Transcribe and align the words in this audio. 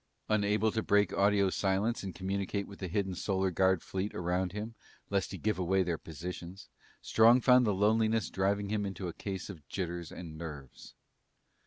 Unable 0.29 0.71
to 0.71 0.81
break 0.81 1.13
audio 1.13 1.51
silence 1.51 2.01
and 2.01 2.15
communicate 2.15 2.65
with 2.67 2.79
the 2.79 2.87
hidden 2.87 3.13
Solar 3.13 3.51
Guard 3.51 3.83
fleet 3.83 4.15
around 4.15 4.51
him, 4.51 4.73
lest 5.11 5.31
he 5.31 5.37
give 5.37 5.59
away 5.59 5.83
their 5.83 5.99
positions, 5.99 6.69
Strong 7.03 7.41
found 7.41 7.67
the 7.67 7.71
loneliness 7.75 8.31
driving 8.31 8.69
him 8.69 8.83
into 8.83 9.07
a 9.07 9.13
case 9.13 9.47
of 9.47 9.67
jitters 9.69 10.11
and 10.11 10.39
nerves. 10.39 10.95